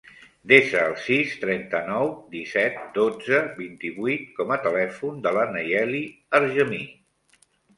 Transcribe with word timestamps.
Desa 0.51 0.79
el 0.91 0.95
sis, 1.07 1.33
trenta-nou, 1.41 2.09
disset, 2.31 2.79
dotze, 2.97 3.43
vint-i-vuit 3.59 4.25
com 4.41 4.55
a 4.57 4.61
telèfon 4.67 5.21
de 5.29 5.35
la 5.39 5.45
Nayeli 5.55 6.03
Argemi. 6.41 6.83